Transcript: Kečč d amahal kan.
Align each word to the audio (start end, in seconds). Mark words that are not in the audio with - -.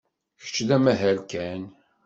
Kečč 0.41 0.57
d 0.67 0.69
amahal 0.75 1.17
kan. 1.31 1.61